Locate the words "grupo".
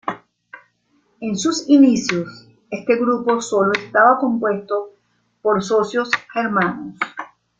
2.95-3.39